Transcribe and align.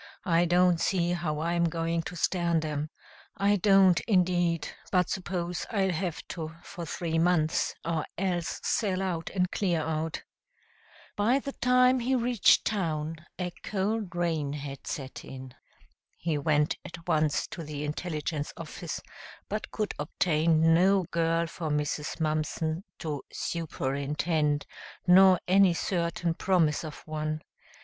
I 0.25 0.45
don't 0.45 0.79
see 0.81 1.11
how 1.11 1.41
I'm 1.41 1.65
going 1.65 2.01
to 2.09 2.15
stand 2.15 2.65
'em 2.65 2.89
I 3.37 3.55
don't, 3.55 3.99
indeed, 4.07 4.67
but 4.91 5.11
suppose 5.11 5.67
I'll 5.69 5.91
have 5.91 6.27
to 6.29 6.55
for 6.63 6.87
three 6.87 7.19
months, 7.19 7.75
or 7.85 8.07
else 8.17 8.59
sell 8.63 9.03
out 9.03 9.29
and 9.29 9.51
clear 9.51 9.81
out." 9.81 10.23
By 11.15 11.37
the 11.37 11.51
time 11.51 11.99
he 11.99 12.15
reached 12.15 12.65
town 12.65 13.17
a 13.37 13.51
cold 13.61 14.15
rain 14.15 14.53
had 14.53 14.87
set 14.87 15.23
in. 15.23 15.53
He 16.17 16.35
went 16.35 16.77
at 16.83 17.07
once 17.07 17.45
to 17.49 17.61
the 17.61 17.85
intelligence 17.85 18.51
office, 18.57 19.01
but 19.49 19.69
could 19.69 19.93
obtain 19.99 20.73
no 20.73 21.03
girl 21.11 21.45
for 21.45 21.69
Mrs. 21.69 22.19
Mumpson 22.19 22.83
to 22.97 23.21
"superintend," 23.31 24.65
nor 25.05 25.39
any 25.47 25.75
certain 25.75 26.33
promise 26.33 26.83
of 26.83 27.01
one. 27.05 27.41